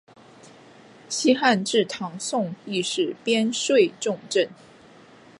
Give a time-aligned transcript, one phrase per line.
[1.09, 4.49] 西汉至唐宋亦是边睡重镇。